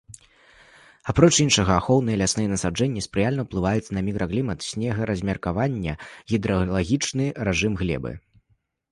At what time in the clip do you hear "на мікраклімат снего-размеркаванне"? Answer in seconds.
3.97-5.93